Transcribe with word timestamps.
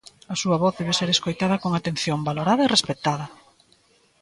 A 0.33 0.35
súa 0.41 0.57
voz 0.63 0.73
debe 0.79 0.97
ser 0.99 1.09
escoitada 1.11 1.61
con 1.63 1.71
atención, 1.73 2.25
valorada 2.29 2.61
e 2.65 2.71
respectada. 2.75 3.25